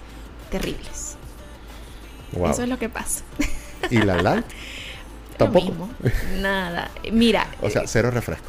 [0.51, 1.17] terribles.
[2.33, 2.51] Wow.
[2.51, 3.23] Eso es lo que pasa.
[3.91, 4.17] ¿Y la?
[5.37, 5.67] Lo Tampoco.
[5.67, 5.91] mismo.
[6.41, 6.91] Nada.
[7.11, 8.47] Mira, O sea, cero refresco.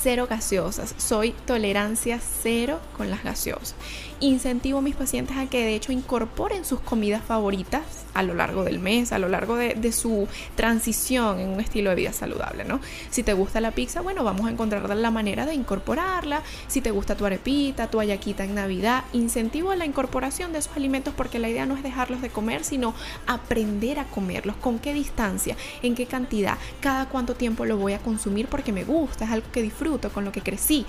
[0.00, 0.94] cero gaseosas.
[0.96, 3.74] Soy tolerancia cero con las gaseosas.
[4.22, 8.64] Incentivo a mis pacientes a que de hecho incorporen sus comidas favoritas a lo largo
[8.64, 12.80] del mes, a lo largo de, su transición en un estilo de vida saludable, ¿no?
[13.10, 16.42] Si te gusta la pizza, bueno, vamos a encontrar la manera de incorporarla.
[16.68, 20.76] Si te gusta tu arepita, tu ayaquita en Navidad, incentivo a la incorporación de esos
[20.76, 22.94] alimentos porque la idea no es dejarlos de comer, sino
[23.26, 24.56] aprender a comerlos.
[24.56, 25.56] ¿Con qué distancia?
[25.82, 26.58] ¿En qué cantidad?
[26.80, 29.24] ¿Cada cuánto tiempo lo voy a consumir porque me gusta?
[29.24, 30.84] Es algo que disfruto, con lo que crecí.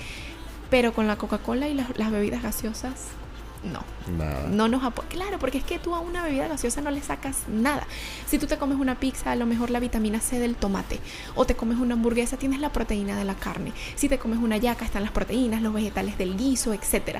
[0.69, 3.20] Pero con la Coca-Cola y las bebidas gaseosas,
[3.63, 3.83] no.
[4.17, 4.47] Nada.
[4.49, 5.07] No nos apoya.
[5.09, 7.85] Claro, porque es que tú a una bebida gaseosa no le sacas nada.
[8.27, 10.99] Si tú te comes una pizza, a lo mejor la vitamina C del tomate.
[11.35, 13.71] O te comes una hamburguesa, tienes la proteína de la carne.
[13.95, 17.19] Si te comes una yaca, están las proteínas, los vegetales del guiso, etc.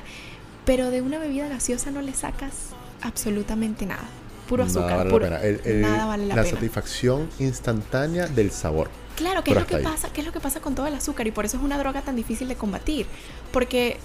[0.64, 2.70] Pero de una bebida gaseosa no le sacas
[3.02, 4.04] absolutamente nada.
[4.48, 5.06] Puro azúcar.
[5.06, 6.44] Nada vale la pena.
[6.44, 8.90] La, satisfacción instantánea del sabor.
[9.16, 11.26] Claro, ¿qué es, lo que pasa, ¿qué es lo que pasa con todo el azúcar?
[11.26, 13.06] Y por eso es una droga tan difícil de combatir.
[13.52, 13.98] Porque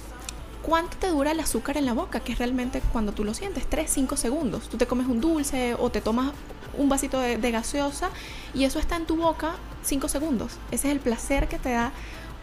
[0.68, 2.20] ¿cuánto te dura el azúcar en la boca?
[2.20, 4.68] Que es realmente cuando tú lo sientes, 3, 5 segundos.
[4.68, 6.34] Tú te comes un dulce o te tomas
[6.78, 8.10] un vasito de, gaseosa
[8.54, 10.58] y eso está en tu boca 5 segundos.
[10.72, 11.94] Ese es el placer que te da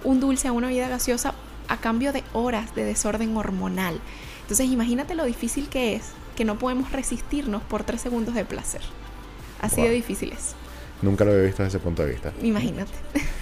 [0.04, 1.34] un dulce a una vida gaseosa
[1.68, 4.00] a cambio de horas de desorden hormonal.
[4.40, 8.80] Entonces imagínate lo difícil que es que no podemos resistirnos por 3 segundos de placer.
[9.60, 9.84] Así wow.
[9.84, 10.54] de difícil es.
[11.02, 12.32] Nunca lo había visto desde ese punto de vista.
[12.42, 12.92] Imagínate.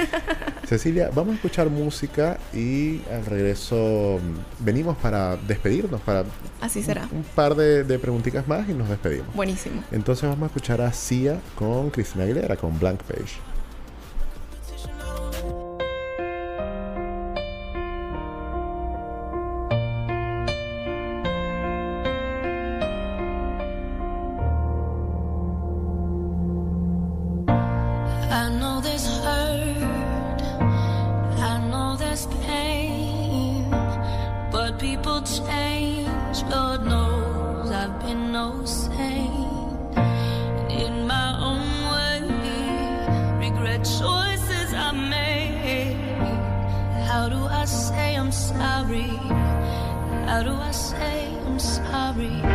[0.66, 6.24] Cecilia, vamos a escuchar música y al regreso mm, venimos para despedirnos, para...
[6.60, 7.08] Así será.
[7.12, 9.34] Un, par de, de preguntitas más y nos despedimos.
[9.34, 9.82] Buenísimo.
[9.92, 13.51] Entonces vamos a escuchar a Cia con Cristina Aguilera, con Blank Page.
[50.32, 52.51] How do I say I'm sorry?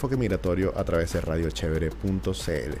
[0.00, 2.74] Enfoque Migratorio a través de radiochevere.cl.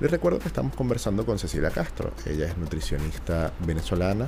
[0.00, 2.12] Les recuerdo que estamos conversando con Cecilia Castro.
[2.24, 4.26] Ella es nutricionista venezolana,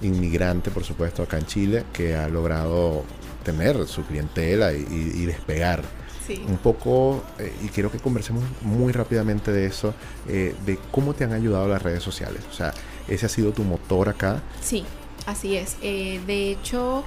[0.00, 3.02] inmigrante, por supuesto, acá en Chile, que ha logrado
[3.42, 5.82] tener su clientela y, y despegar.
[6.24, 6.44] Sí.
[6.46, 9.92] Un poco, eh, y quiero que conversemos muy rápidamente de eso,
[10.28, 12.42] eh, de cómo te han ayudado las redes sociales.
[12.48, 12.72] O sea,
[13.08, 14.40] ese ha sido tu motor acá.
[14.60, 14.84] Sí,
[15.26, 15.78] así es.
[15.82, 17.02] Eh, de hecho,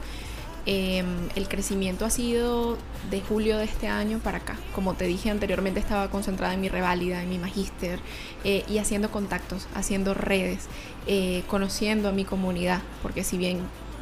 [0.66, 2.78] em, el crecimiento ha sido
[3.10, 4.58] de julio de este año para acá.
[4.74, 8.00] Como te dije anteriormente, estaba concentrada en mi reválida, en mi magíster,
[8.44, 10.68] eh, y haciendo contactos, haciendo redes,
[11.08, 13.60] eh, conociendo a mi comunidad, porque si bien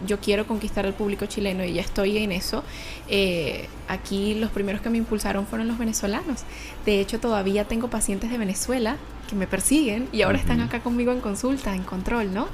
[0.08, 2.64] yo quiero conquistar al público chileno y ya estoy en eso,
[3.08, 6.42] eh, aquí los primeros que me impulsaron fueron los venezolanos.
[6.86, 8.98] De hecho, todavía tengo pacientes de Venezuela
[9.30, 12.48] que me persiguen y ahora están acá conmigo en consulta, en control, ¿no?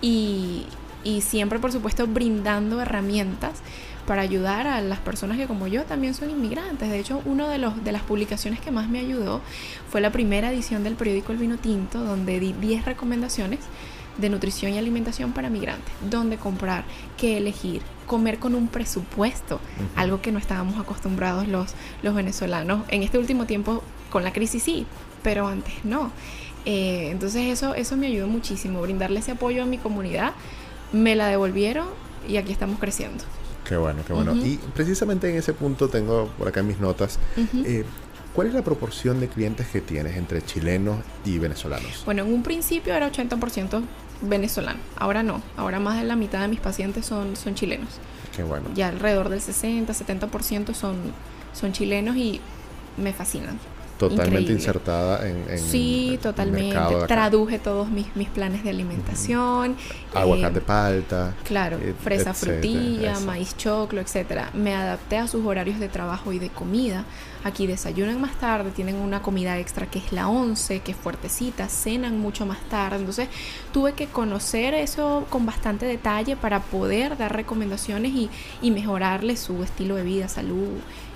[0.00, 0.64] Y,
[1.04, 3.60] y siempre, por supuesto, brindando herramientas
[4.06, 6.90] para ayudar a las personas que como yo también son inmigrantes.
[6.90, 9.40] De hecho, una de, los, de las publicaciones que más me ayudó
[9.90, 13.60] fue la primera edición del periódico El Vino Tinto, donde di 10 recomendaciones
[14.18, 16.84] de nutrición y alimentación para migrantes, dónde comprar,
[17.16, 19.60] qué elegir, comer con un presupuesto,
[19.96, 21.72] algo que no estábamos acostumbrados los,
[22.02, 22.84] los venezolanos.
[22.88, 24.86] En este último tiempo, con la crisis sí,
[25.22, 26.10] pero antes no.
[26.64, 30.32] Eh, entonces eso, eso me ayudó muchísimo, brindarle ese apoyo a mi comunidad,
[30.92, 31.86] me la devolvieron
[32.28, 33.24] y aquí estamos creciendo.
[33.68, 34.34] Qué bueno, qué bueno.
[34.34, 37.18] Y precisamente en ese punto tengo por acá mis notas,
[37.64, 37.84] eh,
[38.34, 42.02] ¿cuál es la proporción de clientes que tienes entre chilenos y venezolanos?
[42.04, 43.82] Bueno, en un principio era 80%
[44.22, 47.88] venezolano, ahora no, ahora más de la mitad de mis pacientes son, son chilenos.
[48.34, 48.68] Qué bueno.
[48.74, 50.96] Ya alrededor del 60, 70% son,
[51.52, 52.40] son chilenos y
[52.96, 53.58] me fascinan.
[54.08, 54.54] Totalmente increíble.
[54.54, 56.76] insertada en, en sí, el totalmente.
[56.76, 57.06] acá.
[57.06, 59.76] Traduje todos mis, mis planes de alimentación.
[60.14, 61.34] Aguacate eh, palta.
[61.44, 63.26] Claro, fresa etcétera, frutilla, eso.
[63.26, 64.50] maíz choclo, etcétera.
[64.54, 67.04] Me adapté a sus horarios de trabajo y de comida.
[67.44, 71.68] Aquí desayunan más tarde, tienen una comida extra que es la 11, que es fuertecita,
[71.68, 72.98] cenan mucho más tarde.
[72.98, 73.28] Entonces,
[73.72, 78.30] tuve que conocer eso con bastante detalle para poder dar recomendaciones y,
[78.60, 80.68] y mejorarle su estilo de vida, salud,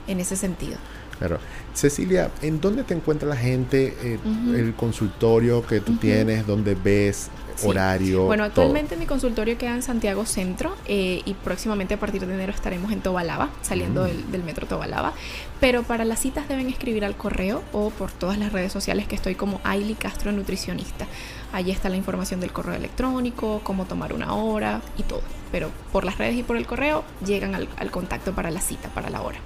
[0.08, 0.78] en ese sentido.
[1.18, 1.38] Claro.
[1.74, 3.94] Cecilia, ¿en dónde te encuentra la gente?
[4.02, 4.18] eh.
[4.54, 7.66] El consultorio que tú tienes, dónde ves, Sí.
[7.68, 8.24] horario.
[8.24, 8.64] Bueno, todo?
[8.66, 12.92] actualmente mi consultorio queda en Santiago Centro eh, y próximamente a partir de enero estaremos
[12.92, 14.06] en Tobalaba, saliendo Mm.
[14.08, 15.14] del, del metro Tobalaba.
[15.58, 19.14] Pero para las citas deben escribir al correo o por todas las redes sociales que
[19.14, 21.06] estoy como Ailey Castro Nutricionista.
[21.54, 25.22] Allí está la información del correo electrónico, cómo tomar una hora y todo.
[25.50, 28.90] Pero por las redes y por el correo llegan al, al contacto para la cita,
[28.90, 29.38] para la hora.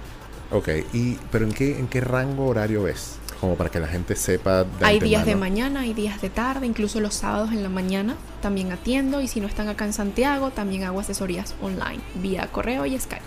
[0.51, 3.15] Ok, y, pero ¿en qué, ¿en qué rango horario ves?
[3.39, 6.67] Como para que la gente sepa de Hay días de mañana, hay días de tarde,
[6.67, 10.51] incluso los sábados en la mañana también atiendo y si no están acá en Santiago
[10.51, 13.23] también hago asesorías online vía correo y Skype.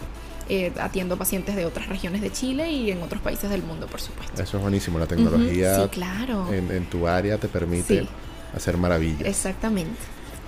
[0.51, 4.01] Eh, atiendo pacientes de otras regiones de Chile y en otros países del mundo, por
[4.01, 4.41] supuesto.
[4.43, 4.99] Eso es buenísimo.
[4.99, 6.53] La tecnología Sí, claro.
[6.53, 8.09] en, en tu área te permite Sí.
[8.55, 9.27] hacer maravillas.
[9.27, 9.97] Exactamente.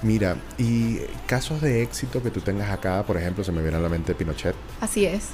[0.03, 3.81] Mira, y casos de éxito que tú tengas acá, por ejemplo, se me viene a
[3.81, 4.55] la mente Pinochet.
[4.83, 5.29] Así es.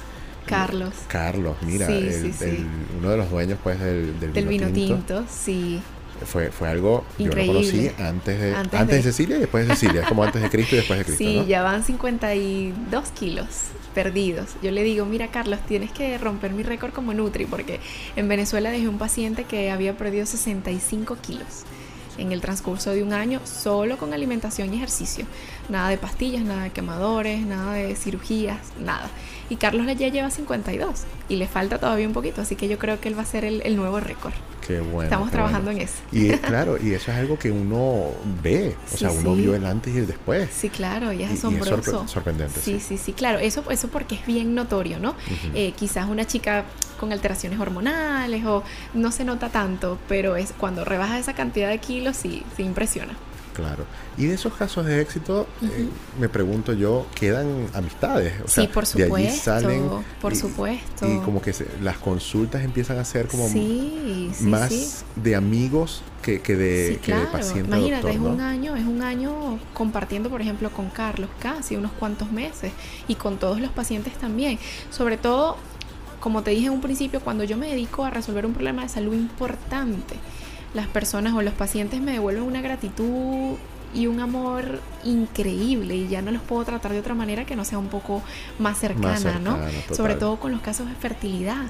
[0.45, 0.93] Carlos.
[1.07, 2.43] Carlos, mira, Sí, el- sí, sí.
[2.45, 2.67] el-
[2.99, 4.95] uno de los dueños pues del, del Del vino tinto.
[4.95, 5.81] tinto, sí.
[6.25, 7.53] Fue, fue algo, yo lo Increíble.
[7.53, 10.01] conocí antes de, antes, Antes de de- Cecilia y después de Cecilia.
[10.03, 11.45] Es como antes de Cristo y después de Cristo, Sí, ¿no?
[11.47, 13.47] ya van 52 kilos
[13.93, 14.51] perdidos.
[14.61, 17.79] Yo le digo, mira Carlos, tienes que romper mi récord como Nutri, porque
[18.15, 21.63] en Venezuela dejé un paciente que había perdido 65 kilos
[22.17, 25.25] en el transcurso de un año solo con alimentación y ejercicio.
[25.67, 29.09] Nada de pastillas, nada de quemadores, nada de cirugías, nada.
[29.49, 32.99] Y Carlos ya lleva 52 y le falta todavía un poquito, así que yo creo
[32.99, 34.33] que él va a ser el, el nuevo récord.
[34.65, 35.03] Qué bueno.
[35.03, 35.81] Estamos qué trabajando bueno.
[35.81, 35.95] en eso.
[36.13, 38.05] Y claro, y eso es algo que uno
[38.41, 38.75] ve.
[38.85, 39.41] O Sí, sea, uno sí.
[39.41, 40.49] vio el antes y el después.
[40.55, 42.03] Sí, claro, y es Y- y es asombroso.
[42.05, 42.97] sorpre- sorprendente, Sí, sí.
[42.97, 43.39] sí, sí, claro.
[43.39, 45.15] Eso, eso porque es bien notorio, ¿no?
[45.53, 46.63] Eh, quizás una chica
[46.99, 48.63] con alteraciones hormonales o
[48.93, 53.13] no se nota tanto, pero es cuando rebaja esa cantidad de kilos sí, sí impresiona.
[53.53, 53.85] Claro.
[54.17, 55.87] Y de esos casos de éxito, eh,
[56.19, 58.33] me pregunto yo, ¿quedan amistades?
[58.43, 59.89] O sea, sí, por de allí supuesto, salen
[60.21, 61.07] por y- supuesto.
[61.11, 64.89] Y como que se- las consultas empiezan a ser como sí, sí, más sí.
[65.15, 68.29] de amigos que, que de, que de paciente Imagínate, doctor, es ¿no?
[68.33, 72.71] un año, es un año compartiendo, por ejemplo, con Carlos casi unos cuantos meses
[73.07, 74.57] y con todos los pacientes también.
[74.89, 75.57] Sobre todo,
[76.19, 78.89] como te dije en un principio, cuando yo me dedico a resolver un problema de
[78.89, 80.15] salud importante,
[80.73, 83.57] las personas o los pacientes me devuelven una gratitud
[83.93, 87.63] y un amor increíble y ya no los puedo tratar de otra manera que no
[87.63, 88.23] sea un poco
[88.59, 89.55] más cercana, ¿no?
[89.55, 89.95] cercana, total.
[89.95, 91.65] Sobre todo con los casos de fertilidad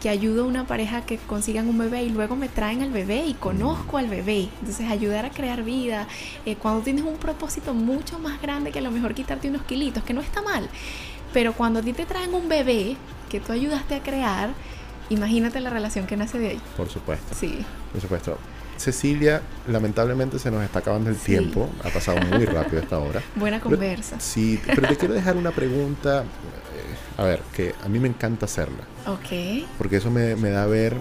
[0.00, 3.26] que ayudo a una pareja que consigan un bebé y luego me traen al bebé
[3.26, 4.48] y conozco al bebé.
[4.60, 6.06] Entonces ayudar a crear vida.
[6.46, 10.04] eh, cuando tienes un propósito mucho más grande que a lo mejor quitarte unos kilitos,
[10.04, 10.68] que no está mal.
[11.32, 12.96] Pero cuando a ti te traen un bebé
[13.28, 14.50] que tú ayudaste a crear,
[15.10, 16.60] imagínate la relación que nace de ahí.
[16.76, 17.64] Por supuesto, Sí.
[17.92, 18.38] por supuesto.
[18.76, 21.26] Cecilia, lamentablemente se nos está acabando el Sí.
[21.32, 21.68] tiempo.
[21.84, 23.20] Ha pasado muy rápido esta hora.
[23.34, 24.20] Buena Pero- conversa.
[24.20, 26.22] Sí, pero te quiero dejar una pregunta.
[26.22, 28.84] eh, a ver, que a mí me encanta hacerla.
[29.06, 29.66] Ok.
[29.78, 30.94] Porque eso me, me da a ver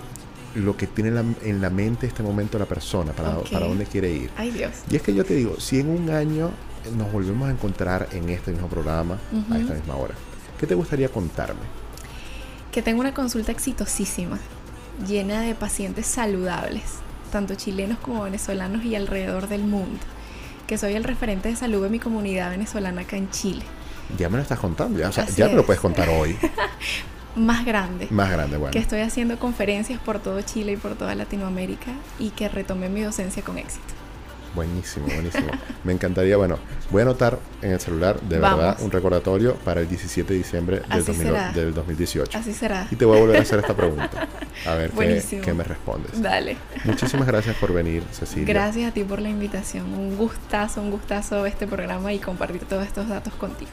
[0.55, 4.09] lo que tiene en la, en la mente este momento la persona, para, dónde quiere
[4.11, 4.31] ir.
[4.37, 4.71] Ay, Dios.
[4.89, 6.49] Y es que yo te digo, si en un año
[6.97, 9.19] nos volvemos a encontrar en este mismo programa,
[9.51, 10.15] a esta misma hora,
[10.59, 11.59] ¿qué te gustaría contarme?
[12.77, 14.37] Que tengo una consulta exitosísima,
[15.07, 16.83] llena de pacientes saludables,
[17.31, 19.97] tanto chilenos como venezolanos y alrededor del mundo.
[20.67, 23.63] Que soy el referente de salud de mi comunidad venezolana acá en Chile.
[24.19, 25.65] Ya me lo estás contando, ya, o sea, Así ya me lo es.
[25.65, 26.37] puedes contar hoy.
[27.35, 28.09] Más grande.
[28.11, 28.71] Más grande, bueno.
[28.71, 33.01] que estoy haciendo conferencias por todo Chile y por toda Latinoamérica y que retomé mi
[33.01, 33.96] docencia con éxito.
[34.57, 35.49] Buenísimo, buenísimo.
[35.83, 36.57] Me encantaría, bueno,
[36.89, 38.59] voy a anotar en el celular, de Vamos.
[38.59, 41.51] verdad, un recordatorio para el 17 de diciembre del, Así 2000 será.
[41.51, 42.37] del 2018.
[42.39, 42.87] Así será.
[42.89, 44.27] Y te voy a volver a hacer esta pregunta.
[44.65, 46.19] A ver qué, qué me respondes.
[46.19, 46.57] Dale.
[46.85, 48.47] Muchísimas gracias por venir, Cecilia.
[48.47, 49.93] Gracias a ti por la invitación.
[49.93, 53.69] Un gustazo, un gustazo este programa y compartir todos estos datos contigo.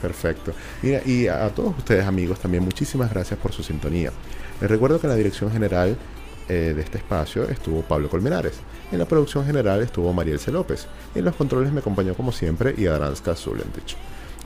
[0.00, 0.52] Perfecto.
[0.80, 4.12] Mira, y a, todos ustedes amigos también muchísimas gracias por su sintonía.
[4.60, 5.96] Les recuerdo que la dirección general
[6.48, 8.54] eh, de este espacio estuvo Pablo Colmenares.
[8.90, 10.86] En la producción general estuvo Marielce López.
[11.14, 13.96] En los controles me acompañó como siempre Iadranska Zulentich.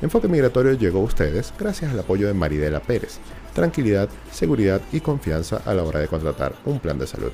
[0.00, 3.18] Enfoque Migratorio llegó a ustedes gracias al apoyo de Maridela Pérez.
[3.54, 7.30] Tranquilidad, seguridad y confianza a la hora de contratar un plan de salud.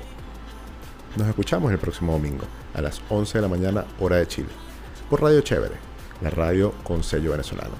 [1.17, 2.43] Nos escuchamos el próximo domingo
[2.75, 4.49] a las 11 de la mañana hora de Chile
[5.09, 5.75] por Radio Chévere,
[6.21, 7.73] la radio con sello venezolano.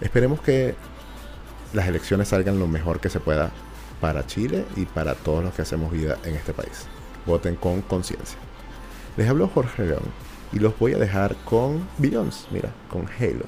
[0.00, 0.74] Esperemos que
[1.74, 3.50] las elecciones salgan lo mejor que se pueda
[4.00, 6.86] para Chile y para todos los que hacemos vida en este país.
[7.26, 8.38] Voten con conciencia.
[9.16, 10.02] Les habló Jorge León
[10.52, 13.44] y los voy a dejar con Beyoncé, mira, con Halo.